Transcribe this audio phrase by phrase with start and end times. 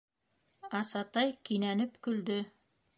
[0.79, 2.45] —Асатай кинәнеп көлдө.